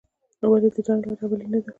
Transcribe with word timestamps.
ولې 0.51 0.69
د 0.75 0.77
جنګ 0.87 1.01
لاره 1.07 1.23
عملي 1.27 1.47
نه 1.53 1.59
ده؟ 1.63 1.69